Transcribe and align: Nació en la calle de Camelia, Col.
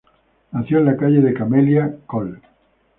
Nació 0.51 0.79
en 0.79 0.85
la 0.85 0.97
calle 0.97 1.21
de 1.21 1.31
Camelia, 1.31 1.95
Col. 2.07 2.41